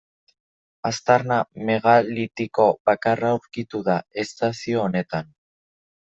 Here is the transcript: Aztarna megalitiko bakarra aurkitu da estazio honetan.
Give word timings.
Aztarna 0.89 1.35
megalitiko 1.67 2.65
bakarra 2.91 3.29
aurkitu 3.33 3.81
da 3.89 3.97
estazio 4.23 4.81
honetan. 4.85 5.29